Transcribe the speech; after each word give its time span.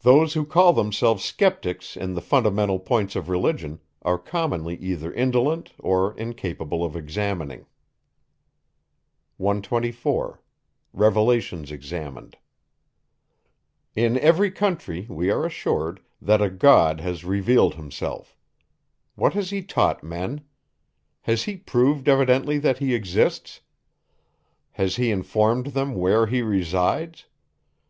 Those 0.00 0.32
who 0.32 0.46
call 0.46 0.72
themselves 0.72 1.22
sceptics 1.22 1.94
in 1.94 2.14
the 2.14 2.22
fundamental 2.22 2.78
points 2.78 3.14
of 3.14 3.28
religion, 3.28 3.80
are 4.00 4.16
commonly 4.16 4.76
either 4.76 5.12
indolent 5.12 5.72
or 5.78 6.16
incapable 6.16 6.82
of 6.82 6.96
examining. 6.96 7.66
124. 9.36 10.40
In 13.94 14.18
every 14.20 14.50
country, 14.50 15.06
we 15.10 15.30
are 15.30 15.44
assured, 15.44 16.00
that 16.18 16.40
a 16.40 16.48
God 16.48 17.00
has 17.00 17.22
revealed 17.22 17.74
himself. 17.74 18.34
What 19.16 19.34
has 19.34 19.50
he 19.50 19.62
taught 19.62 20.02
men? 20.02 20.40
Has 21.20 21.42
he 21.42 21.58
proved 21.58 22.08
evidently 22.08 22.56
that 22.60 22.78
he 22.78 22.94
exists? 22.94 23.60
Has 24.70 24.96
he 24.96 25.10
informed 25.10 25.66
them 25.74 25.94
where 25.94 26.26
he 26.26 26.40
resides? 26.40 27.26